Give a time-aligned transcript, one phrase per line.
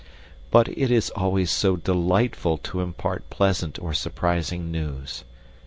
[0.49, 5.23] But it is always so delightful to impart pleasant or surprising news!